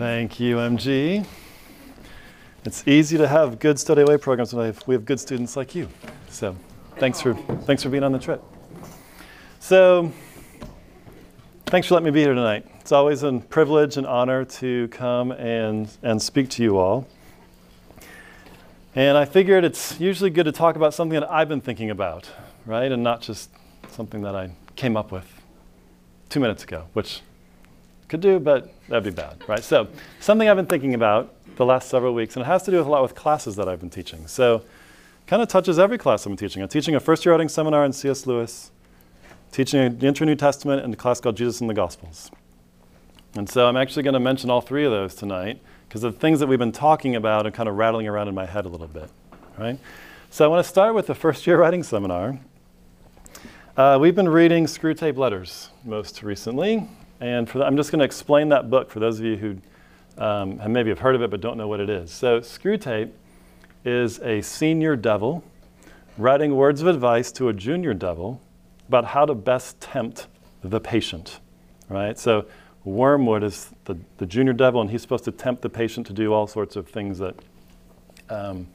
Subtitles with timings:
[0.00, 1.26] Thank you, MG.
[2.64, 5.88] It's easy to have good study away programs when we have good students like you.
[6.30, 6.56] So
[6.96, 8.42] thanks for, thanks for being on the trip.
[9.58, 10.10] So
[11.66, 12.66] thanks for letting me be here tonight.
[12.80, 17.06] It's always a privilege and honor to come and, and speak to you all.
[18.94, 22.28] And I figured it's usually good to talk about something that I've been thinking about,
[22.66, 22.90] right?
[22.90, 23.50] And not just
[23.88, 25.26] something that I came up with
[26.28, 27.20] two minutes ago, which
[28.10, 29.62] could do, but that'd be bad, right?
[29.62, 32.78] So, something I've been thinking about the last several weeks, and it has to do
[32.78, 34.26] with a lot with classes that I've been teaching.
[34.26, 34.62] So,
[35.26, 36.60] kind of touches every class been teaching.
[36.62, 38.26] I'm teaching a first year writing seminar in C.S.
[38.26, 38.72] Lewis,
[39.52, 42.30] teaching the Intro New Testament and a class called Jesus and the Gospels.
[43.36, 46.40] And so, I'm actually going to mention all three of those tonight because the things
[46.40, 48.88] that we've been talking about are kind of rattling around in my head a little
[48.88, 49.08] bit,
[49.56, 49.78] right?
[50.30, 52.40] So, I want to start with the first year writing seminar.
[53.76, 56.88] Uh, we've been reading Screwtape Letters most recently,
[57.20, 59.56] and the, I'm just going to explain that book for those of you who
[60.18, 62.10] um, have maybe have heard of it but don't know what it is.
[62.10, 63.12] So, Screwtape
[63.84, 65.44] is a senior devil
[66.18, 68.42] writing words of advice to a junior devil
[68.88, 70.26] about how to best tempt
[70.64, 71.38] the patient,
[71.88, 72.18] right?
[72.18, 72.46] So,
[72.82, 76.32] Wormwood is the, the junior devil, and he's supposed to tempt the patient to do
[76.32, 77.36] all sorts of things that
[78.30, 78.66] um,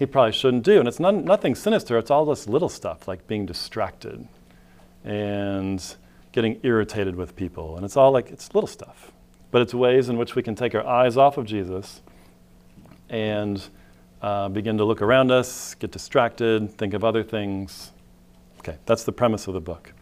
[0.00, 0.78] he probably shouldn't do.
[0.78, 4.26] And it's not, nothing sinister, it's all this little stuff like being distracted
[5.04, 5.94] and
[6.32, 7.76] getting irritated with people.
[7.76, 9.12] And it's all like, it's little stuff.
[9.50, 12.00] But it's ways in which we can take our eyes off of Jesus
[13.10, 13.62] and
[14.22, 17.90] uh, begin to look around us, get distracted, think of other things.
[18.60, 19.92] Okay, that's the premise of the book.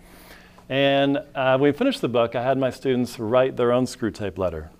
[0.68, 4.38] And uh, when we finished the book, I had my students write their own Screwtape
[4.38, 4.70] letter.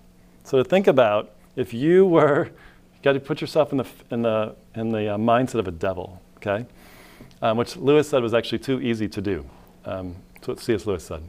[0.45, 2.51] So to think about if you were,
[2.99, 5.71] you got to put yourself in the, in the, in the uh, mindset of a
[5.71, 6.65] devil, okay?
[7.41, 9.45] Um, which Lewis said was actually too easy to do.
[9.85, 10.85] Um, that's what C.S.
[10.85, 11.23] Lewis said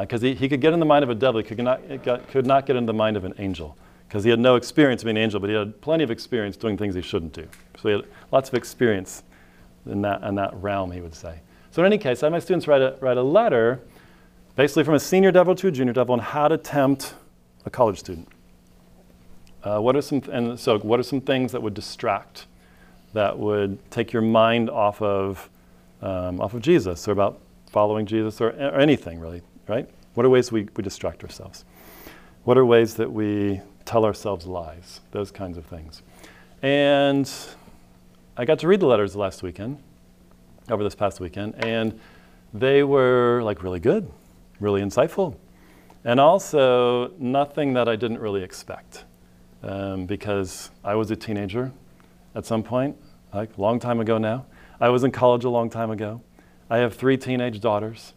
[0.00, 1.80] because uh, he, he could get in the mind of a devil, he could not,
[2.02, 3.76] got, could not get in the mind of an angel
[4.08, 6.76] because he had no experience being an angel, but he had plenty of experience doing
[6.76, 7.46] things he shouldn't do.
[7.76, 9.22] So he had lots of experience
[9.84, 11.40] in that, in that realm, he would say.
[11.70, 13.80] So in any case, I had my students write a, write a letter,
[14.54, 17.14] basically from a senior devil to a junior devil, on how to tempt
[17.64, 18.28] a college student.
[19.66, 22.46] Uh, what are some and so what are some things that would distract,
[23.14, 25.50] that would take your mind off of
[26.02, 27.40] um, off of Jesus or about
[27.72, 29.88] following Jesus or, or anything really, right?
[30.14, 31.64] What are ways we, we distract ourselves?
[32.44, 35.00] What are ways that we tell ourselves lies?
[35.10, 36.00] Those kinds of things.
[36.62, 37.28] And
[38.36, 39.78] I got to read the letters last weekend,
[40.70, 41.98] over this past weekend, and
[42.54, 44.08] they were like really good,
[44.60, 45.34] really insightful,
[46.04, 49.05] and also nothing that I didn't really expect.
[49.66, 51.72] Um, because I was a teenager
[52.36, 52.96] at some point,
[53.34, 54.46] like a long time ago now.
[54.80, 56.20] I was in college a long time ago.
[56.70, 58.14] I have three teenage daughters.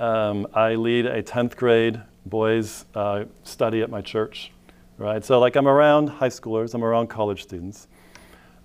[0.00, 4.50] Um, I lead a 10th grade boys uh, study at my church,
[4.98, 5.24] right?
[5.24, 7.86] So, like, I'm around high schoolers, I'm around college students.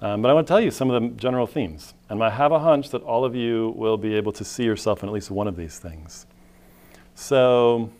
[0.01, 1.93] Um, but I want to tell you some of the general themes.
[2.09, 5.03] And I have a hunch that all of you will be able to see yourself
[5.03, 6.25] in at least one of these things.
[7.13, 7.91] So,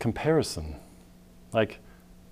[0.00, 0.74] comparison.
[1.52, 1.78] Like,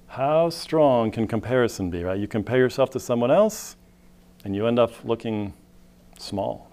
[0.09, 2.19] how strong can comparison be, right?
[2.19, 3.77] You compare yourself to someone else,
[4.45, 5.53] and you end up looking
[6.19, 6.71] small.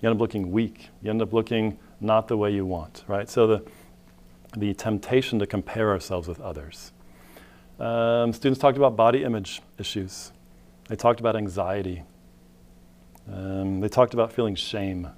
[0.00, 0.90] You end up looking weak.
[1.02, 3.28] You end up looking not the way you want, right?
[3.28, 3.64] So the,
[4.56, 6.92] the temptation to compare ourselves with others.
[7.80, 10.32] Um, students talked about body image issues.
[10.88, 12.02] They talked about anxiety.
[13.32, 15.08] Um, they talked about feeling shame.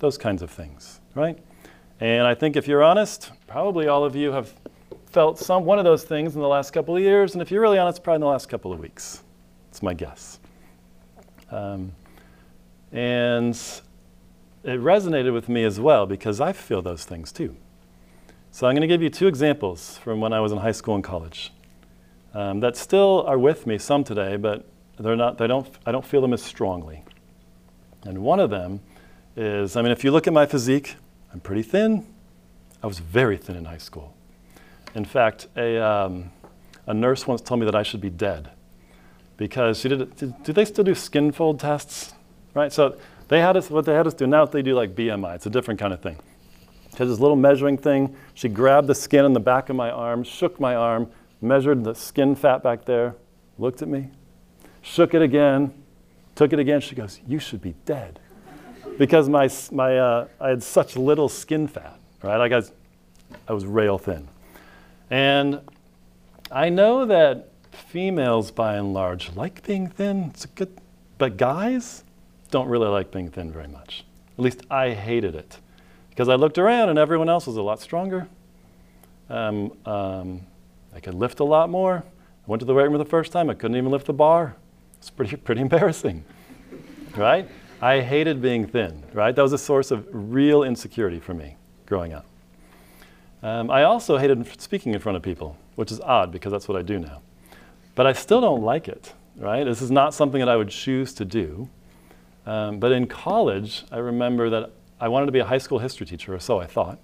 [0.00, 1.38] Those kinds of things, right?
[1.98, 4.54] And I think if you're honest, probably all of you have
[5.10, 7.34] felt some one of those things in the last couple of years.
[7.34, 9.22] And if you're really honest, probably in the last couple of weeks.
[9.70, 10.40] It's my guess.
[11.50, 11.92] Um,
[12.92, 13.54] and
[14.64, 17.56] it resonated with me as well because I feel those things too.
[18.50, 20.94] So I'm going to give you two examples from when I was in high school
[20.94, 21.52] and college
[22.34, 24.66] um, that still are with me some today, but
[24.98, 27.04] they're not, they don't, I don't feel them as strongly.
[28.04, 28.80] And one of them
[29.36, 30.96] is I mean, if you look at my physique,
[31.32, 32.06] I'm pretty thin.
[32.82, 34.14] I was very thin in high school.
[34.96, 36.32] In fact, a, um,
[36.86, 38.48] a nurse once told me that I should be dead
[39.36, 42.14] because she did, did, do they still do skin fold tests?
[42.54, 42.72] Right?
[42.72, 42.96] So
[43.28, 45.34] they had us, what they had us do now, they do like BMI.
[45.34, 46.16] It's a different kind of thing.
[46.92, 48.16] She had this little measuring thing.
[48.32, 51.10] She grabbed the skin on the back of my arm, shook my arm,
[51.42, 53.16] measured the skin fat back there,
[53.58, 54.08] looked at me,
[54.80, 55.74] shook it again,
[56.36, 56.80] took it again.
[56.80, 58.18] She goes, You should be dead.
[58.96, 62.38] Because my, my, uh, I had such little skin fat, right?
[62.38, 62.72] Like I was,
[63.46, 64.26] I was rail thin.
[65.10, 65.60] And
[66.50, 70.30] I know that females, by and large, like being thin.
[70.30, 70.76] It's a good,
[71.18, 72.04] but guys,
[72.50, 74.04] don't really like being thin very much.
[74.38, 75.58] At least I hated it.
[76.10, 78.28] Because I looked around and everyone else was a lot stronger.
[79.28, 80.40] Um, um,
[80.94, 81.96] I could lift a lot more.
[81.96, 84.56] I went to the weight room the first time, I couldn't even lift the bar.
[84.98, 86.24] It's pretty, pretty embarrassing,
[87.16, 87.48] right?
[87.82, 89.34] I hated being thin, right?
[89.34, 92.24] That was a source of real insecurity for me growing up.
[93.46, 96.76] Um, I also hated speaking in front of people, which is odd because that's what
[96.76, 97.22] I do now.
[97.94, 99.62] But I still don't like it, right?
[99.62, 101.68] This is not something that I would choose to do.
[102.44, 106.06] Um, but in college, I remember that I wanted to be a high school history
[106.06, 106.98] teacher, or so I thought.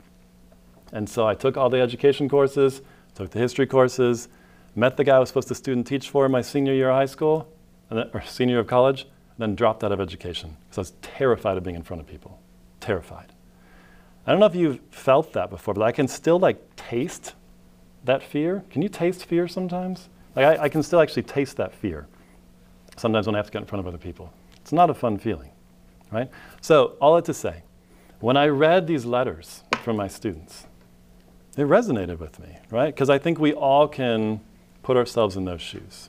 [0.90, 2.82] And so I took all the education courses,
[3.14, 4.28] took the history courses,
[4.74, 7.06] met the guy I was supposed to student teach for my senior year of high
[7.06, 7.46] school,
[7.88, 10.92] then, or senior year of college, and then dropped out of education because I was
[11.02, 12.40] terrified of being in front of people.
[12.80, 13.31] Terrified.
[14.26, 17.34] I don't know if you've felt that before, but I can still like taste
[18.04, 18.64] that fear.
[18.70, 20.08] Can you taste fear sometimes?
[20.36, 22.06] Like I, I can still actually taste that fear
[22.96, 24.32] sometimes when I have to get in front of other people.
[24.56, 25.50] It's not a fun feeling,
[26.10, 26.30] right?
[26.60, 27.62] So, all that to say,
[28.20, 30.66] when I read these letters from my students,
[31.56, 32.94] it resonated with me, right?
[32.94, 34.40] Because I think we all can
[34.82, 36.08] put ourselves in those shoes.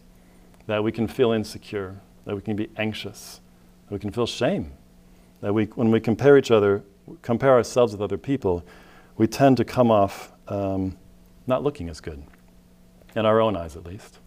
[0.68, 3.42] That we can feel insecure, that we can be anxious,
[3.88, 4.72] that we can feel shame.
[5.42, 6.84] That we, when we compare each other,
[7.22, 8.64] compare ourselves with other people,
[9.18, 10.98] we tend to come off um,
[11.48, 12.24] not looking as good,
[13.16, 14.20] in our own eyes at least.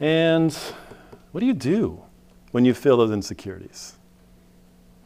[0.00, 0.52] And
[1.32, 2.02] what do you do
[2.52, 3.94] when you feel those insecurities?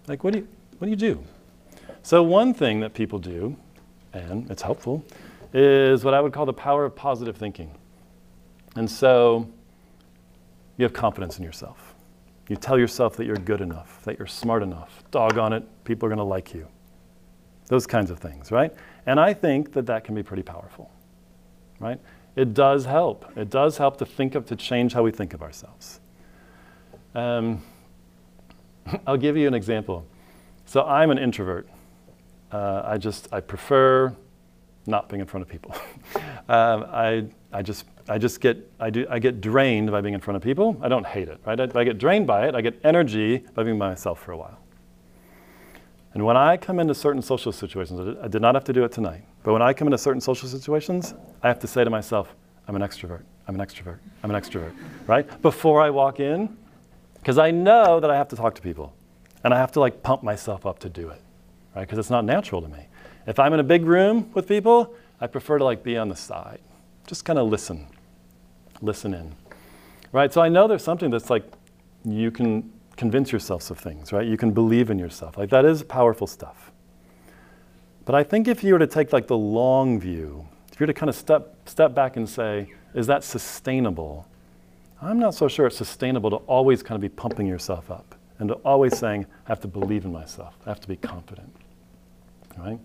[0.06, 0.48] Like, what do you,
[0.78, 1.22] what do, you do?
[2.02, 3.56] So, one thing that people do,
[4.12, 5.04] and it's helpful,
[5.52, 7.74] is what I would call the power of positive thinking.
[8.76, 9.48] And so,
[10.76, 11.94] you have confidence in yourself.
[12.48, 15.04] You tell yourself that you're good enough, that you're smart enough.
[15.10, 16.66] Doggone it, people are going to like you.
[17.66, 18.74] Those kinds of things, right?
[19.06, 20.90] And I think that that can be pretty powerful,
[21.78, 22.00] right?
[22.36, 23.26] It does help.
[23.36, 26.00] It does help to think of, to change how we think of ourselves.
[27.14, 27.62] Um,
[29.06, 30.06] I'll give you an example.
[30.64, 31.68] So I'm an introvert.
[32.50, 34.14] Uh, I just, I prefer
[34.86, 35.74] not being in front of people.
[36.48, 40.20] um, I, I just I just get, I, do, I get drained by being in
[40.20, 40.78] front of people.
[40.82, 41.60] I don't hate it, right?
[41.60, 42.54] I, I get drained by it.
[42.54, 44.58] I get energy by being by myself for a while.
[46.14, 48.92] And when I come into certain social situations, I did not have to do it
[48.92, 52.34] tonight, but when I come into certain social situations, I have to say to myself,
[52.66, 54.74] I'm an extrovert, I'm an extrovert, I'm an extrovert,
[55.06, 55.42] right?
[55.42, 56.56] Before I walk in,
[57.14, 58.94] because I know that I have to talk to people
[59.44, 61.20] and I have to like pump myself up to do it,
[61.76, 61.82] right?
[61.82, 62.86] Because it's not natural to me.
[63.26, 66.16] If I'm in a big room with people, I prefer to like be on the
[66.16, 66.60] side,
[67.06, 67.86] just kind of listen,
[68.80, 69.34] listen in.
[70.12, 70.32] Right?
[70.32, 71.44] So I know there's something that's like
[72.04, 74.26] you can convince yourself of things, right?
[74.26, 75.38] You can believe in yourself.
[75.38, 76.72] Like that is powerful stuff.
[78.04, 80.92] But I think if you were to take like the long view, if you were
[80.92, 84.26] to kind of step step back and say, is that sustainable?
[85.00, 88.48] I'm not so sure it's sustainable to always kind of be pumping yourself up and
[88.48, 90.56] to always saying, I have to believe in myself.
[90.66, 91.54] I have to be confident.
[92.56, 92.78] Right?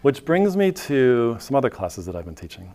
[0.00, 2.74] Which brings me to some other classes that I've been teaching.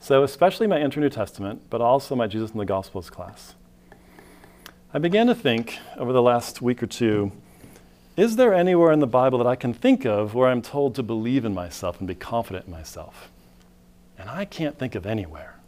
[0.00, 3.54] So, especially my Intro New Testament, but also my Jesus and the Gospels class.
[4.92, 7.30] I began to think over the last week or two
[8.16, 11.02] is there anywhere in the Bible that I can think of where I'm told to
[11.02, 13.30] believe in myself and be confident in myself?
[14.18, 15.58] And I can't think of anywhere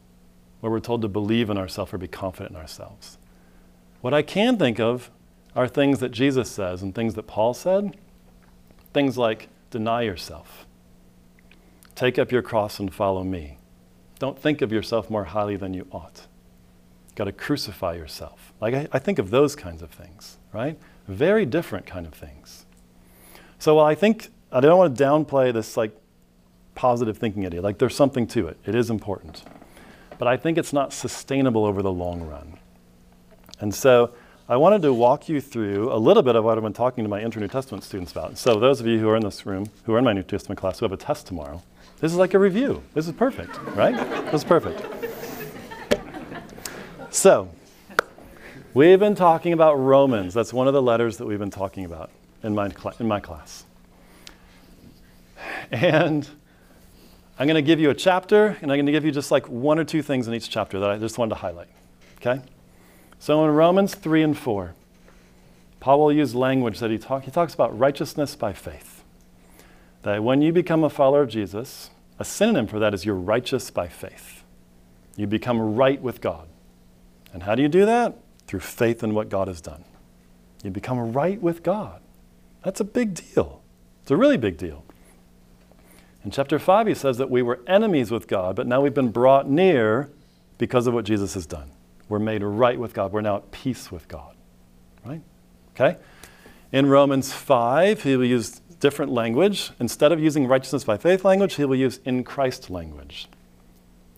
[0.61, 3.17] where we're told to believe in ourselves or be confident in ourselves.
[4.01, 5.11] What I can think of
[5.57, 7.97] are things that Jesus says and things that Paul said.
[8.93, 10.67] Things like deny yourself,
[11.95, 13.57] take up your cross and follow me.
[14.23, 16.29] Don't think of yourself more highly than you ought.
[17.09, 18.53] You've got to crucify yourself.
[18.61, 20.79] Like I, I think of those kinds of things, right?
[21.09, 22.65] Very different kind of things.
[23.59, 25.91] So while I think I don't want to downplay this like
[26.77, 27.63] positive thinking idea.
[27.63, 28.59] Like there's something to it.
[28.65, 29.43] It is important.
[30.21, 32.61] But I think it's not sustainable over the long run.
[33.59, 34.15] And so
[34.49, 37.11] I wanted to walk you through a little bit of what I've been talking to
[37.11, 38.39] my Intro New Testament students about.
[38.39, 40.61] So those of you who are in this room, who are in my New Testament
[40.61, 41.61] class, who have a test tomorrow,
[42.03, 42.83] this is like a review.
[42.95, 43.95] This is perfect, right?
[44.25, 44.83] This is perfect.
[47.11, 47.49] So,
[48.75, 50.35] we've been talking about Romans.
[50.35, 52.11] That's one of the letters that we've been talking about
[52.43, 53.65] in my, cl- in my class.
[55.71, 56.29] And
[57.39, 59.49] I'm going to give you a chapter, and I'm going to give you just like
[59.49, 61.69] one or two things in each chapter that I just wanted to highlight.
[62.17, 62.43] Okay?
[63.21, 64.75] So, in Romans 3 and 4,
[65.79, 69.02] Paul will use language that he, talk, he talks about righteousness by faith
[70.03, 73.71] that when you become a follower of Jesus, a synonym for that is you're righteous
[73.71, 74.45] by faith.
[75.17, 76.49] You become right with God.
[77.33, 78.17] And how do you do that?
[78.47, 79.85] Through faith in what God has done.
[80.63, 82.01] You become right with God.
[82.63, 83.63] That's a big deal.
[84.03, 84.85] It's a really big deal.
[86.25, 89.11] In chapter 5, he says that we were enemies with God, but now we've been
[89.11, 90.11] brought near
[90.59, 91.71] because of what Jesus has done.
[92.09, 93.13] We're made right with God.
[93.13, 94.37] We're now at peace with God.
[95.05, 95.23] Right?
[95.75, 95.99] Okay?
[96.71, 99.71] In Romans 5, he will use different language.
[99.79, 103.29] Instead of using righteousness by faith language, he will use in Christ language.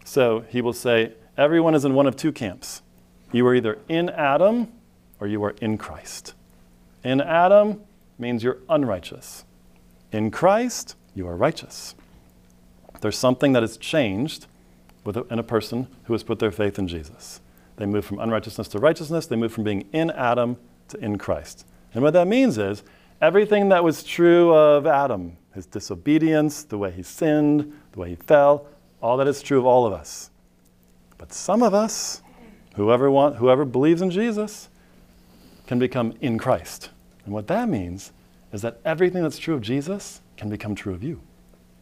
[0.05, 2.81] So he will say, Everyone is in one of two camps.
[3.31, 4.73] You are either in Adam
[5.21, 6.33] or you are in Christ.
[7.03, 7.83] In Adam
[8.19, 9.45] means you're unrighteous.
[10.13, 11.95] In Christ, you are righteous.
[13.01, 14.47] There's something that has changed
[15.05, 17.41] in a person who has put their faith in Jesus.
[17.77, 19.27] They move from unrighteousness to righteousness.
[19.27, 20.57] They move from being in Adam
[20.89, 21.67] to in Christ.
[21.93, 22.83] And what that means is
[23.21, 28.17] everything that was true of Adam, his disobedience, the way he sinned, the way he
[28.17, 28.67] fell,
[29.01, 30.31] all that is true of all of us.
[31.19, 32.23] But some of us,
[32.75, 34.69] whoever, want, whoever believes in Jesus,
[35.67, 36.91] can become in Christ.
[37.25, 38.13] And what that means
[38.53, 41.21] is that everything that's true of Jesus can become true of you.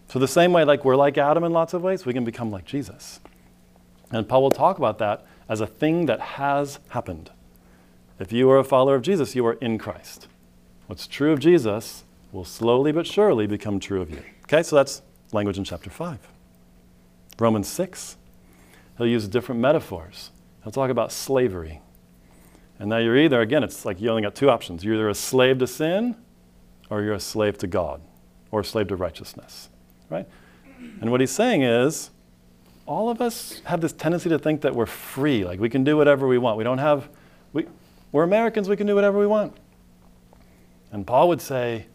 [0.09, 2.51] So, the same way, like we're like Adam in lots of ways, we can become
[2.51, 3.21] like Jesus.
[4.11, 7.31] And Paul will talk about that as a thing that has happened.
[8.19, 10.29] If you are a follower of Jesus, you are in Christ.
[10.87, 14.23] What's true of Jesus will slowly but surely become true of you.
[14.45, 16.19] Okay, so that's language in chapter 5.
[17.39, 18.17] Romans 6,
[18.99, 20.31] he'll use different metaphors.
[20.63, 21.81] He'll talk about slavery.
[22.79, 24.85] And now you're either, again, it's like you only got two options.
[24.85, 26.17] You're either a slave to sin
[26.91, 28.01] or you're a slave to God
[28.51, 29.69] or a slave to righteousness,
[30.11, 30.27] right?
[31.01, 32.11] And what he's saying is,
[32.87, 35.97] all of us have this tendency to think that we're free, like we can do
[35.97, 36.59] whatever we want.
[36.59, 37.09] We don't have,
[37.53, 37.67] we,
[38.11, 39.57] we're Americans, we can do whatever we want.
[40.93, 41.87] And Paul would say,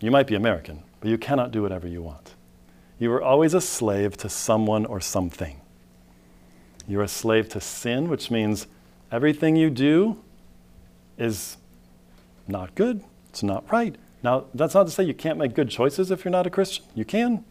[0.00, 2.34] You might be American, but you cannot do whatever you want.
[2.98, 5.60] You are always a slave to someone or something.
[6.86, 8.66] You're a slave to sin, which means
[9.10, 10.22] everything you do
[11.18, 11.56] is
[12.46, 13.96] not good, it's not right.
[14.22, 16.84] Now, that's not to say you can't make good choices if you're not a Christian.
[16.94, 17.44] You can.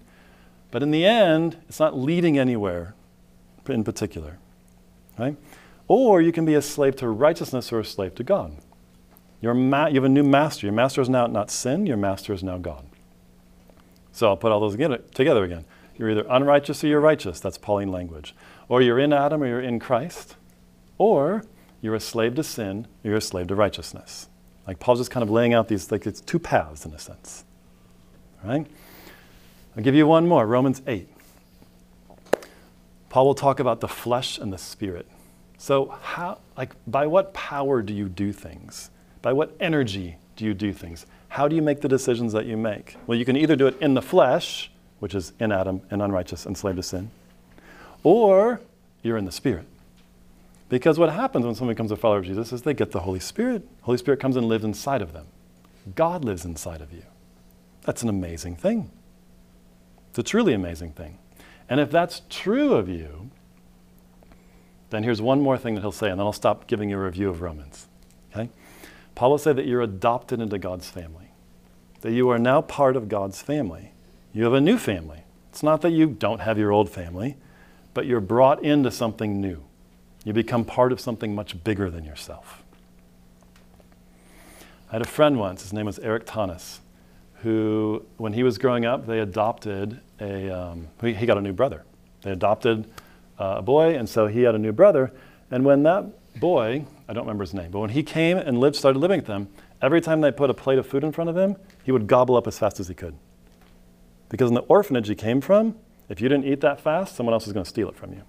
[0.71, 2.95] But in the end, it's not leading anywhere
[3.67, 4.39] in particular.
[5.19, 5.37] Right?
[5.87, 8.57] Or you can be a slave to righteousness or a slave to God.
[9.43, 10.65] You're ma- you have a new master.
[10.65, 12.85] Your master is now not sin, your master is now God.
[14.13, 15.65] So I'll put all those again, together again.
[15.97, 17.41] You're either unrighteous or you're righteous.
[17.41, 18.33] That's Pauline language.
[18.69, 20.37] Or you're in Adam or you're in Christ.
[20.97, 21.43] Or
[21.81, 24.29] you're a slave to sin or you're a slave to righteousness.
[24.65, 27.43] Like Paul's just kind of laying out these, like it's two paths in a sense.
[28.41, 28.65] All right?
[29.75, 31.09] I'll give you one more Romans 8.
[33.09, 35.05] Paul will talk about the flesh and the spirit.
[35.57, 38.89] So, how, like, by what power do you do things?
[39.23, 41.07] By what energy do you do things?
[41.29, 42.97] How do you make the decisions that you make?
[43.07, 46.45] Well, you can either do it in the flesh, which is in Adam and unrighteous
[46.45, 47.09] and slave to sin,
[48.03, 48.61] or
[49.01, 49.65] you're in the spirit.
[50.69, 53.19] Because what happens when someone becomes a follower of Jesus is they get the Holy
[53.19, 53.67] Spirit.
[53.81, 55.25] Holy Spirit comes and lives inside of them.
[55.95, 57.03] God lives inside of you.
[57.83, 58.91] That's an amazing thing.
[60.09, 61.17] It's a truly amazing thing.
[61.69, 63.29] And if that's true of you,
[64.89, 67.03] then here's one more thing that he'll say, and then I'll stop giving you a
[67.03, 67.87] review of Romans.
[68.31, 68.49] Okay?
[69.15, 71.31] Paul say that you're adopted into God's family,
[72.01, 73.91] that you are now part of God's family.
[74.33, 75.23] You have a new family.
[75.49, 77.37] It's not that you don't have your old family,
[77.93, 79.63] but you're brought into something new.
[80.23, 82.63] You become part of something much bigger than yourself.
[84.89, 86.79] I had a friend once, his name was Eric Thomas,
[87.41, 91.53] who, when he was growing up, they adopted a, um, he, he got a new
[91.53, 91.83] brother.
[92.21, 92.89] They adopted
[93.37, 95.11] uh, a boy, and so he had a new brother.
[95.51, 96.05] And when that
[96.39, 99.27] boy, I don't remember his name, but when he came and lived, started living with
[99.27, 99.49] them,
[99.81, 102.35] every time they put a plate of food in front of him, he would gobble
[102.37, 103.15] up as fast as he could.
[104.29, 105.75] Because in the orphanage he came from,
[106.09, 108.23] if you didn't eat that fast, someone else was going to steal it from you.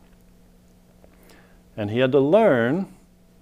[1.76, 2.92] And he had to learn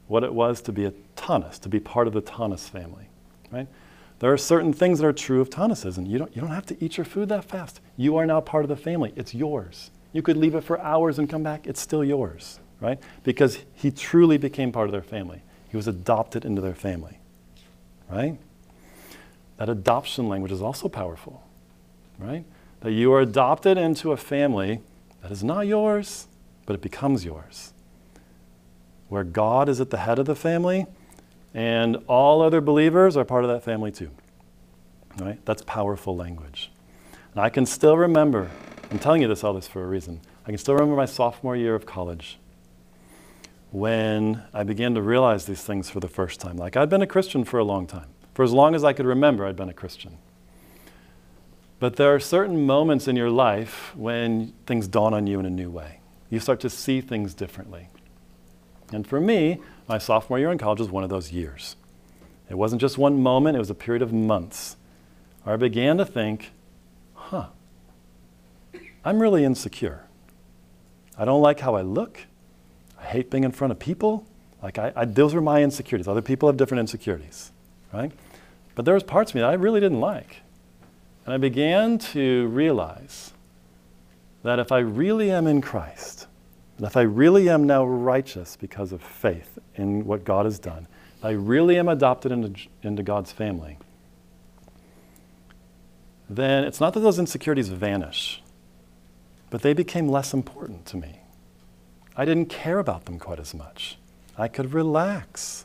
[0.06, 3.08] what it was to be a Thomas, to be part of the Thomas family,
[3.50, 3.68] right?
[4.18, 6.06] There are certain things that are true of Thomasism.
[6.06, 7.80] You don't, you don't have to eat your food that fast.
[7.96, 9.12] You are now part of the family.
[9.16, 9.90] It's yours.
[10.12, 12.98] You could leave it for hours and come back, it's still yours, right?
[13.22, 15.42] Because he truly became part of their family.
[15.70, 17.18] He was adopted into their family,
[18.10, 18.36] right?
[19.56, 21.42] That adoption language is also powerful,
[22.18, 22.44] right?
[22.80, 24.80] That you are adopted into a family
[25.22, 26.26] that is not yours,
[26.66, 27.72] but it becomes yours.
[29.08, 30.86] Where God is at the head of the family,
[31.54, 34.10] and all other believers are part of that family too.
[35.18, 35.38] Right?
[35.44, 36.72] That's powerful language.
[37.32, 38.50] And I can still remember
[38.92, 40.20] I'm telling you this all this for a reason.
[40.44, 42.38] I can still remember my sophomore year of college
[43.72, 46.56] when I began to realize these things for the first time.
[46.56, 48.08] Like I'd been a Christian for a long time.
[48.34, 50.18] For as long as I could remember, I'd been a Christian.
[51.80, 55.50] But there are certain moments in your life when things dawn on you in a
[55.50, 55.98] new way.
[56.30, 57.88] You start to see things differently.
[58.92, 61.76] And for me, my sophomore year in college was one of those years.
[62.48, 64.76] It wasn't just one moment, it was a period of months
[65.44, 66.52] I began to think,
[67.14, 67.46] huh,
[69.04, 70.04] I'm really insecure.
[71.18, 72.26] I don't like how I look.
[73.02, 74.26] I hate being in front of people.
[74.62, 76.06] Like I, I, those were my insecurities.
[76.06, 77.50] Other people have different insecurities,
[77.92, 78.12] right?
[78.74, 80.36] But there was parts of me that I really didn't like.
[81.24, 83.32] And I began to realize
[84.44, 86.26] that if I really am in Christ,
[86.78, 90.86] that if I really am now righteous because of faith in what God has done,
[91.22, 93.78] I really am adopted into, into God's family,
[96.28, 98.42] then it's not that those insecurities vanish,
[99.50, 101.21] but they became less important to me.
[102.16, 103.96] I didn't care about them quite as much.
[104.36, 105.64] I could relax.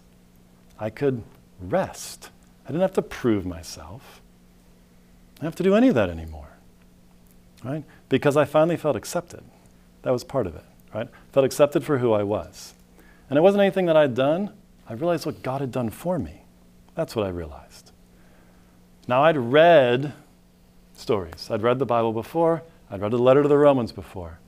[0.79, 1.23] I could
[1.59, 2.29] rest.
[2.65, 4.21] I didn't have to prove myself.
[5.37, 6.49] I don't have to do any of that anymore.
[7.63, 7.83] Right?
[8.09, 9.43] Because I finally felt accepted.
[10.03, 11.09] That was part of it, right?
[11.31, 12.73] Felt accepted for who I was.
[13.29, 14.51] And it wasn't anything that I'd done.
[14.87, 16.43] I realized what God had done for me.
[16.95, 17.91] That's what I realized.
[19.07, 20.13] Now, I'd read
[20.95, 21.49] stories.
[21.49, 24.39] I'd read the Bible before, I'd read the letter to the Romans before,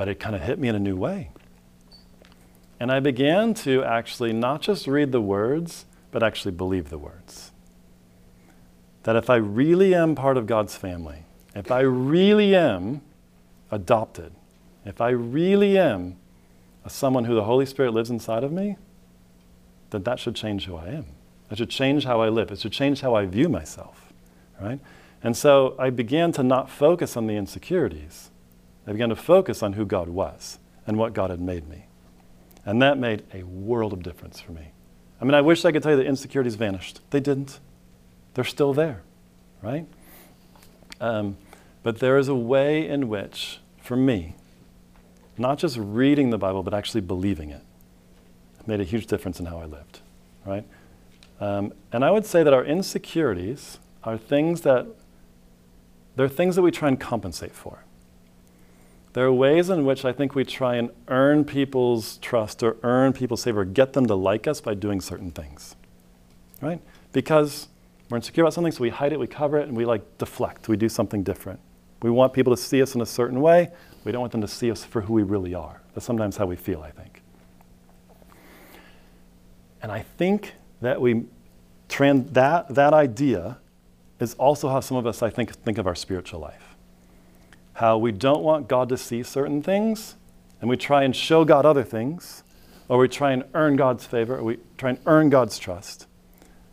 [0.00, 1.28] but it kind of hit me in a new way.
[2.80, 7.50] And I began to actually not just read the words, but actually believe the words.
[9.02, 13.02] That if I really am part of God's family, if I really am
[13.70, 14.32] adopted,
[14.86, 16.16] if I really am
[16.82, 18.78] a someone who the Holy Spirit lives inside of me,
[19.90, 21.08] then that should change who I am.
[21.50, 22.50] It should change how I live.
[22.50, 24.14] It should change how I view myself,
[24.58, 24.80] right?
[25.22, 28.30] And so I began to not focus on the insecurities.
[28.90, 31.84] I began to focus on who God was and what God had made me.
[32.64, 34.72] And that made a world of difference for me.
[35.20, 36.98] I mean, I wish I could tell you that insecurities vanished.
[37.10, 37.60] They didn't.
[38.34, 39.02] They're still there,
[39.62, 39.86] right?
[41.00, 41.36] Um,
[41.84, 44.34] but there is a way in which, for me,
[45.38, 47.62] not just reading the Bible, but actually believing it,
[48.66, 50.00] made a huge difference in how I lived,
[50.44, 50.64] right?
[51.40, 54.88] Um, and I would say that our insecurities are things that
[56.16, 57.84] they're things that we try and compensate for.
[59.12, 63.12] There are ways in which I think we try and earn people's trust or earn
[63.12, 65.74] people's favor, get them to like us by doing certain things,
[66.60, 66.80] right?
[67.12, 67.68] Because
[68.08, 70.68] we're insecure about something, so we hide it, we cover it, and we like deflect.
[70.68, 71.58] We do something different.
[72.02, 73.70] We want people to see us in a certain way.
[74.04, 75.82] We don't want them to see us for who we really are.
[75.94, 77.22] That's sometimes how we feel, I think.
[79.82, 81.24] And I think that we
[81.88, 83.58] trans- that, that idea
[84.20, 86.76] is also how some of us, I think, think of our spiritual life.
[87.80, 90.16] How we don't want God to see certain things,
[90.60, 92.44] and we try and show God other things,
[92.90, 96.06] or we try and earn God's favor, or we try and earn God's trust.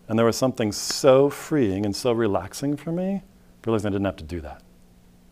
[0.10, 3.24] And there was something so freeing and so relaxing for me,
[3.66, 4.62] realizing I didn't have to do that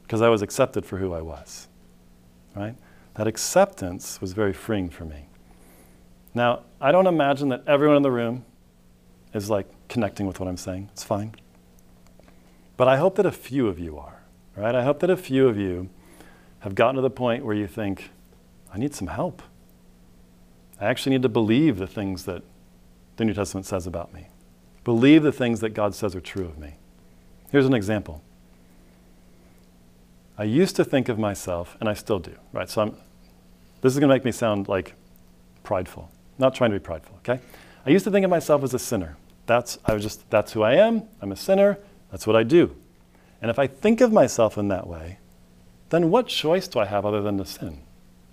[0.03, 1.67] because I was accepted for who I was.
[2.55, 2.75] Right?
[3.15, 5.27] That acceptance was very freeing for me.
[6.33, 8.45] Now, I don't imagine that everyone in the room
[9.33, 10.87] is like connecting with what I'm saying.
[10.93, 11.35] It's fine.
[12.77, 14.14] But I hope that a few of you are,
[14.55, 14.75] right?
[14.75, 15.89] I hope that a few of you
[16.59, 18.09] have gotten to the point where you think,
[18.73, 19.41] I need some help.
[20.79, 22.43] I actually need to believe the things that
[23.17, 24.27] the New Testament says about me,
[24.83, 26.75] believe the things that God says are true of me.
[27.49, 28.21] Here's an example.
[30.37, 32.69] I used to think of myself, and I still do, right?
[32.69, 32.97] So I'm,
[33.81, 34.93] this is going to make me sound like
[35.63, 36.11] prideful.
[36.37, 37.39] Not trying to be prideful, okay?
[37.85, 39.15] I used to think of myself as a sinner.
[39.45, 41.03] That's, I was just, that's who I am.
[41.21, 41.77] I'm a sinner.
[42.11, 42.75] That's what I do.
[43.45, 45.19] And if I think of myself in that way,
[45.91, 47.79] then what choice do I have other than to sin?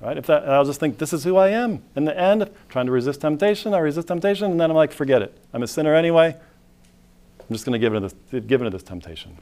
[0.00, 0.16] Right?
[0.16, 1.82] If that, I'll just think, this is who I am.
[1.94, 5.20] In the end, trying to resist temptation, I resist temptation, and then I'm like, forget
[5.20, 5.36] it.
[5.52, 6.34] I'm a sinner anyway.
[7.40, 9.36] I'm just going to give into this, give into this temptation.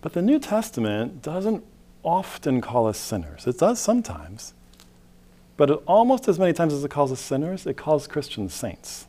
[0.00, 1.62] But the New Testament doesn't
[2.02, 3.46] often call us sinners.
[3.46, 4.54] It does sometimes.
[5.58, 9.08] But almost as many times as it calls us sinners, it calls Christians saints.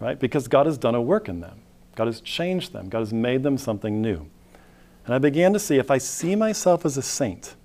[0.00, 0.20] Right?
[0.20, 1.60] Because God has done a work in them.
[1.94, 2.88] God has changed them.
[2.88, 4.28] God has made them something new.
[5.04, 7.56] And I began to see if I see myself as a saint,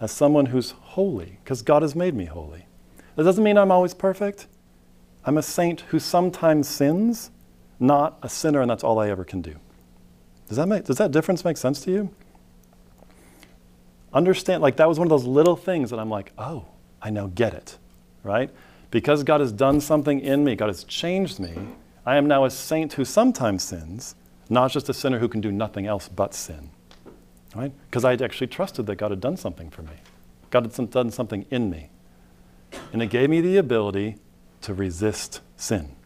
[0.00, 2.66] as someone who's holy, because God has made me holy.
[3.16, 4.46] That doesn't mean I'm always perfect.
[5.24, 7.30] I'm a saint who sometimes sins,
[7.78, 9.56] not a sinner, and that's all I ever can do.
[10.48, 12.10] Does that, make, does that difference make sense to you?
[14.12, 16.66] Understand, like that was one of those little things that I'm like, oh,
[17.00, 17.78] I now get it,
[18.22, 18.50] right?
[18.90, 21.54] Because God has done something in me, God has changed me,
[22.04, 24.14] I am now a saint who sometimes sins,
[24.48, 26.70] not just a sinner who can do nothing else but sin,
[27.54, 27.72] right?
[27.88, 29.94] Because I had actually trusted that God had done something for me.
[30.50, 31.90] God had done something in me.
[32.92, 34.16] And it gave me the ability
[34.62, 35.96] to resist sin.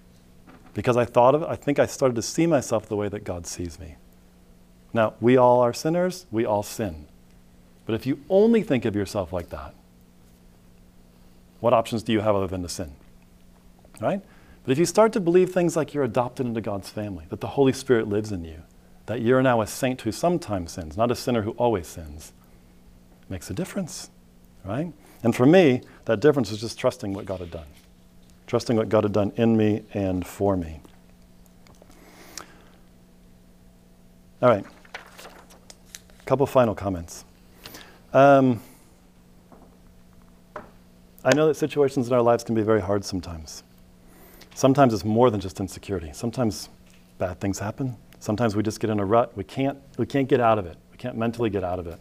[0.74, 3.46] Because I thought of I think I started to see myself the way that God
[3.46, 3.96] sees me.
[4.92, 7.06] Now, we all are sinners, we all sin.
[7.86, 9.74] But if you only think of yourself like that,
[11.60, 12.92] what options do you have other than to sin?
[14.00, 14.22] Right?
[14.66, 17.46] But if you start to believe things like you're adopted into God's family, that the
[17.46, 18.64] Holy Spirit lives in you,
[19.06, 22.32] that you're now a saint who sometimes sins, not a sinner who always sins,
[23.28, 24.10] makes a difference,
[24.64, 24.92] right?
[25.22, 27.66] And for me, that difference was just trusting what God had done.
[28.46, 30.80] trusting what God had done in me and for me.
[34.42, 37.24] All right, a couple final comments.
[38.12, 38.60] Um,
[41.24, 43.62] I know that situations in our lives can be very hard sometimes.
[44.56, 46.10] Sometimes it's more than just insecurity.
[46.14, 46.70] Sometimes
[47.18, 47.94] bad things happen.
[48.20, 49.36] Sometimes we just get in a rut.
[49.36, 50.78] We can't, we can't get out of it.
[50.90, 52.00] We can't mentally get out of it.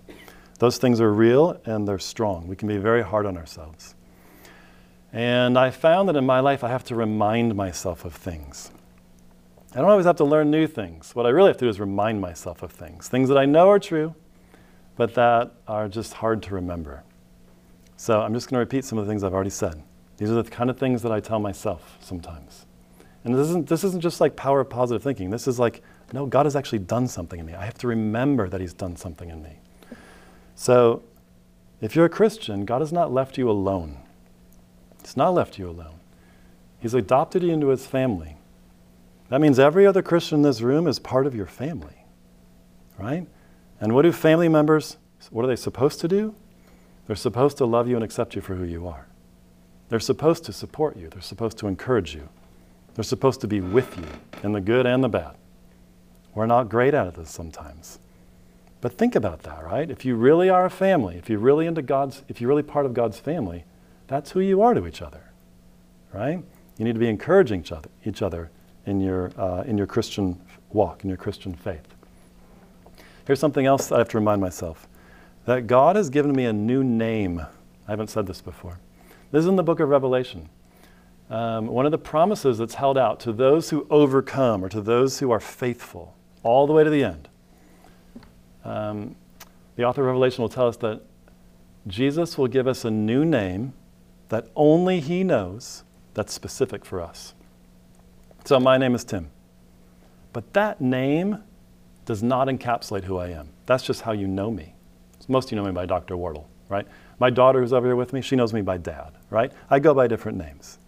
[0.59, 2.47] Those things are real and they're strong.
[2.47, 3.93] We can be very hard on ourselves.
[5.11, 8.71] And I found that in my life, I have to remind myself of things.
[9.73, 11.13] I don't always have to learn new things.
[11.13, 13.69] What I really have to do is remind myself of things, things that I know
[13.69, 14.15] are true,
[14.95, 17.03] but that are just hard to remember.
[17.97, 19.83] So I'm just going to repeat some of the things I've already said.
[20.17, 22.65] These are the kind of things that I tell myself sometimes.
[23.23, 25.29] And this isn't, this isn't just like power of positive thinking.
[25.29, 25.81] This is like,
[26.13, 27.53] no, God has actually done something in me.
[27.53, 29.57] I have to remember that He's done something in me.
[30.53, 31.03] So
[31.81, 33.97] if you're a Christian, God has not left you alone.
[35.01, 35.95] He's not left you alone.
[36.79, 38.37] He's adopted you into His family.
[39.29, 42.05] That means every other Christian in this room is part of your family,
[42.99, 43.25] right?
[43.81, 44.97] And what do family members,
[45.31, 46.35] what are they supposed to do?
[47.07, 49.07] They're supposed to love you and accept you for who you are.
[49.89, 51.09] They're supposed to support you.
[51.09, 52.29] They're supposed to encourage you.
[52.95, 54.07] They're supposed to be with you
[54.43, 55.35] in the good and the bad.
[56.33, 57.99] We're not great at this sometimes.
[58.81, 59.89] But think about that, right?
[59.89, 62.85] If you really are a family, if you're really into God's, if you're really part
[62.85, 63.65] of God's family,
[64.07, 65.23] that's who you are to each other,
[66.13, 66.43] right?
[66.77, 68.51] You need to be encouraging each other, each other
[68.85, 70.39] in your, uh, in your Christian
[70.71, 71.95] walk, in your Christian faith.
[73.25, 74.87] Here's something else I have to remind myself
[75.45, 77.39] that God has given me a new name.
[77.39, 78.79] I haven't said this before.
[79.31, 80.49] This is in the book of Revelation.
[81.29, 85.19] Um, one of the promises that's held out to those who overcome or to those
[85.19, 87.27] who are faithful all the way to the end.
[88.63, 89.15] Um,
[89.75, 91.01] the author of Revelation will tell us that
[91.87, 93.73] Jesus will give us a new name
[94.29, 95.83] that only He knows
[96.13, 97.33] that's specific for us.
[98.45, 99.29] So, my name is Tim.
[100.33, 101.43] But that name
[102.05, 103.49] does not encapsulate who I am.
[103.65, 104.75] That's just how you know me.
[105.27, 106.15] Most of you know me by Dr.
[106.15, 106.87] Wardle, right?
[107.19, 109.51] My daughter who's over here with me, she knows me by dad, right?
[109.69, 110.79] I go by different names.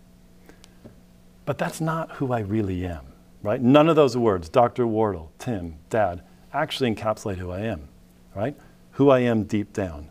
[1.46, 3.06] But that's not who I really am,
[3.42, 3.62] right?
[3.62, 4.86] None of those words, Dr.
[4.86, 6.22] Wardle, Tim, dad,
[6.54, 7.88] actually encapsulate who I am,
[8.36, 8.58] right?
[8.92, 10.10] Who I am deep down.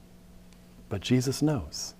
[0.88, 1.94] But Jesus knows.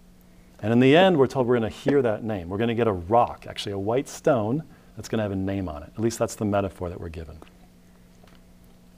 [0.60, 2.48] And in the end, we're told we're going to hear that name.
[2.48, 4.62] We're going to get a rock, actually a white stone,
[4.96, 5.92] that's going to have a name on it.
[5.94, 7.38] At least that's the metaphor that we're given.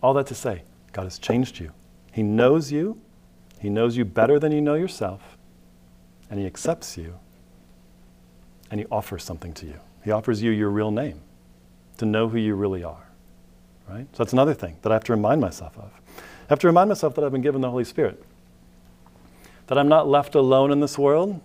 [0.00, 1.72] All that to say, God has changed you.
[2.12, 3.00] He knows you,
[3.58, 5.36] He knows you better than you know yourself,
[6.30, 7.18] and He accepts you,
[8.70, 9.80] and He offers something to you.
[10.04, 11.20] He offers you your real name
[11.98, 13.08] to know who you really are.
[13.88, 14.06] Right?
[14.12, 15.90] So that's another thing that I have to remind myself of.
[16.18, 18.22] I have to remind myself that I've been given the Holy Spirit.
[19.66, 21.40] That I'm not left alone in this world.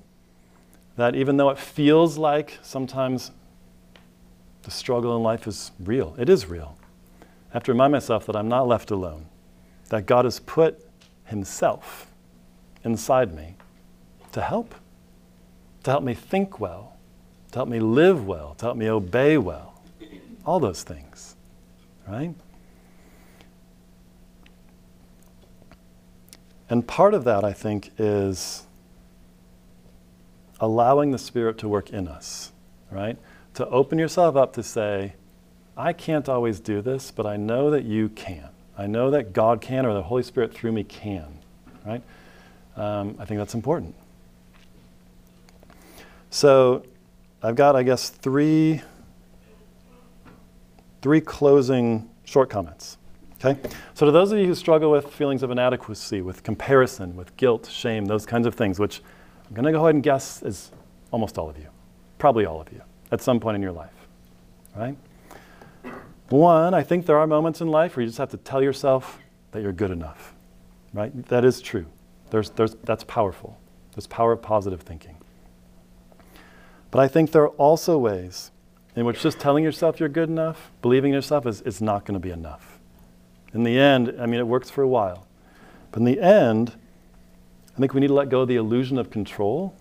[0.96, 3.32] That even though it feels like sometimes
[4.62, 6.78] the struggle in life is real, it is real.
[7.22, 9.26] I have to remind myself that I'm not left alone.
[9.90, 10.93] That God has put
[11.26, 12.08] Himself
[12.84, 13.56] inside me
[14.32, 14.76] to help,
[15.84, 16.98] to help me think well,
[17.52, 19.82] to help me live well, to help me obey well.
[20.46, 21.36] All those things,
[22.08, 22.34] right?
[26.70, 28.64] And part of that, I think, is
[30.60, 32.52] allowing the Spirit to work in us,
[32.90, 33.18] right?
[33.56, 35.14] To open yourself up to say,
[35.76, 38.50] I can't always do this, but I know that you can.
[38.78, 41.40] I know that God can, or the Holy Spirit through me can,
[41.86, 42.02] right?
[42.76, 43.94] Um, I think that's important.
[46.30, 46.84] So,
[47.44, 48.82] I've got, I guess, three,
[51.02, 52.98] three closing short comments.
[53.44, 53.60] Okay?
[53.94, 57.70] So, to those of you who struggle with feelings of inadequacy, with comparison, with guilt,
[57.72, 59.02] shame, those kinds of things, which
[59.48, 60.72] I'm going to go ahead and guess is
[61.12, 61.68] almost all of you,
[62.18, 62.82] probably all of you,
[63.12, 64.08] at some point in your life,
[64.76, 64.98] right?
[66.34, 69.20] One, I think there are moments in life where you just have to tell yourself
[69.52, 70.34] that you're good enough,
[70.92, 71.12] right?
[71.28, 71.86] That is true.
[72.32, 73.60] There's, there's, that's powerful.
[73.94, 75.16] There's power of positive thinking.
[76.90, 78.50] But I think there are also ways
[78.96, 82.16] in which just telling yourself you're good enough, believing in yourself, is, is not going
[82.16, 82.80] to be enough.
[83.54, 85.28] In the end, I mean, it works for a while.
[85.92, 86.76] But in the end,
[87.76, 89.76] I think we need to let go of the illusion of control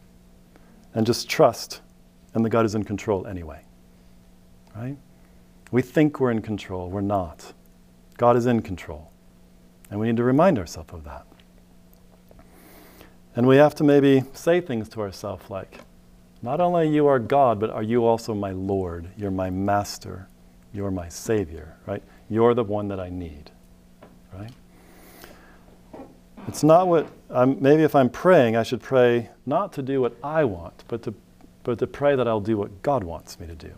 [0.92, 1.80] and just trust
[2.34, 3.64] and the God is in control anyway.
[4.76, 4.98] Right?
[5.72, 7.52] We think we're in control, we're not.
[8.18, 9.10] God is in control.
[9.90, 11.26] And we need to remind ourselves of that.
[13.34, 15.80] And we have to maybe say things to ourselves like,
[16.42, 19.08] not only you are God, but are you also my Lord?
[19.16, 20.28] You're my master.
[20.72, 22.02] You're my Savior, right?
[22.28, 23.50] You're the one that I need,
[24.32, 24.52] right?
[26.48, 30.16] It's not what, I'm, maybe if I'm praying, I should pray not to do what
[30.22, 31.14] I want, but to
[31.64, 33.72] but to pray that I'll do what God wants me to do.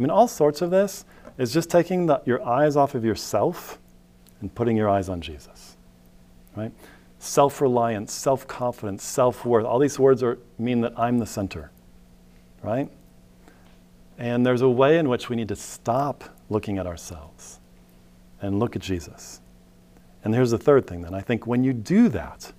[0.00, 1.04] I mean, all sorts of this
[1.36, 3.78] is just taking the, your eyes off of yourself
[4.40, 5.76] and putting your eyes on Jesus,
[6.56, 6.72] right?
[7.18, 9.66] Self reliance, self confidence, self worth.
[9.66, 11.70] All these words are, mean that I'm the center,
[12.62, 12.90] right?
[14.16, 17.60] And there's a way in which we need to stop looking at ourselves
[18.40, 19.42] and look at Jesus.
[20.24, 21.12] And here's the third thing then.
[21.12, 22.54] I think when you do that,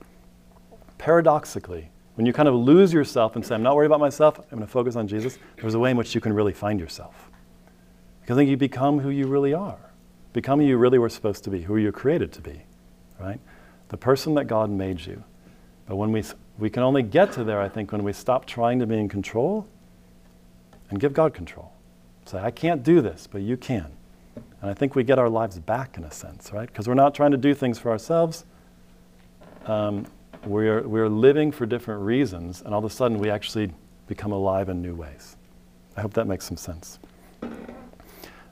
[0.99, 4.45] paradoxically, when you kind of lose yourself and say, I'm not worried about myself, I'm
[4.59, 7.30] going to focus on Jesus, there's a way in which you can really find yourself.
[8.31, 9.91] Because I think you become who you really are,
[10.31, 12.61] become who you really were supposed to be, who you're created to be,
[13.19, 13.41] right?
[13.89, 15.21] The person that God made you.
[15.85, 16.23] But when we,
[16.57, 19.09] we can only get to there, I think, when we stop trying to be in
[19.09, 19.67] control
[20.89, 21.73] and give God control.
[22.25, 23.91] Say, I can't do this, but you can.
[24.61, 26.67] And I think we get our lives back in a sense, right?
[26.69, 28.45] Because we're not trying to do things for ourselves.
[29.65, 30.05] Um,
[30.45, 33.73] we're, we're living for different reasons, and all of a sudden we actually
[34.07, 35.35] become alive in new ways.
[35.97, 36.97] I hope that makes some sense.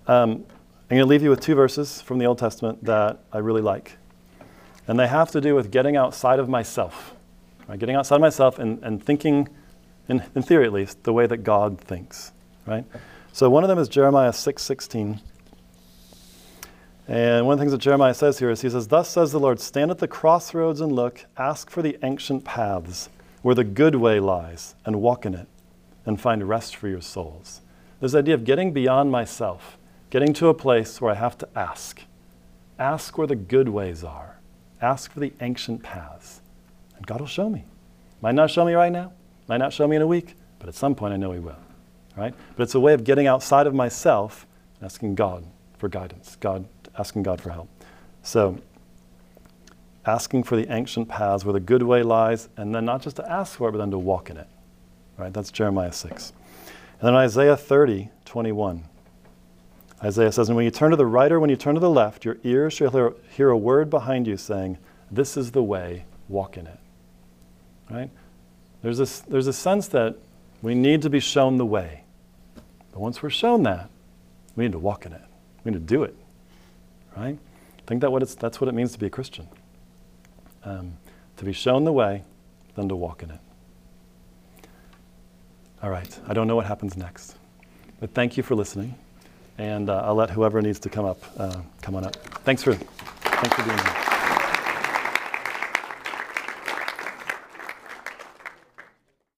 [0.10, 0.43] Um,
[0.89, 3.62] I'm going to leave you with two verses from the Old Testament that I really
[3.62, 4.00] like.
[4.88, 7.13] And they have to do with getting outside of myself,
[7.67, 7.78] right?
[7.78, 9.48] getting outside of myself and, and thinking,
[10.08, 12.32] in, in theory at least, the way that God thinks.
[12.65, 12.86] Right?
[13.34, 15.19] So one of them is Jeremiah 6:16.
[17.08, 19.39] And one of the things that Jeremiah says here is he says, Thus says the
[19.39, 23.10] Lord, stand at the crossroads and look, ask for the ancient paths
[23.43, 25.48] where the good way lies, and walk in it,
[26.04, 27.62] and find rest for your souls.
[28.02, 29.78] This idea of getting beyond myself,
[30.10, 32.02] getting to a place where I have to ask.
[32.78, 34.39] Ask where the good ways are.
[34.82, 36.41] Ask for the ancient paths.
[36.95, 37.65] And God will show me.
[38.22, 39.13] Might not show me right now,
[39.48, 41.60] might not show me in a week, but at some point I know He will.
[42.17, 42.34] Right?
[42.56, 44.45] But it's a way of getting outside of myself
[44.80, 45.45] and asking God
[45.78, 46.65] for guidance, God,
[46.98, 47.69] asking God for help.
[48.24, 48.60] So,
[50.06, 53.32] asking for the ancient paths where the good way lies, and then not just to
[53.32, 54.48] ask for it, but then to walk in it.
[55.17, 55.34] Right?
[55.34, 56.34] That's Jeremiah 6.
[57.00, 58.84] And then Isaiah 30, 21.
[60.04, 61.90] Isaiah says, And when you turn to the right or when you turn to the
[61.90, 64.78] left, your ears shall hear, hear a word behind you saying,
[65.12, 66.80] This is the way, walk in it.
[67.90, 68.10] Right?
[68.82, 70.16] There's this, there's a sense that
[70.62, 72.04] we need to be shown the way.
[72.92, 73.90] But once we're shown that,
[74.56, 75.22] we need to walk in it.
[75.64, 76.16] We need to do it.
[77.18, 77.38] Right?
[77.38, 79.48] I think that what it's, that's what it means to be a Christian.
[80.64, 80.98] Um,
[81.38, 82.24] to be shown the way,
[82.76, 83.40] then to walk in it.
[85.82, 86.20] All right.
[86.28, 87.36] I don't know what happens next.
[88.00, 88.96] But thank you for listening.
[89.60, 92.15] And uh, I'll let whoever needs to come up uh, come on up.
[92.45, 94.09] Thanks for, thanks for being here.